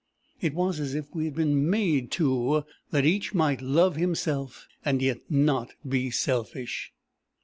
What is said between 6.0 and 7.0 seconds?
selfish.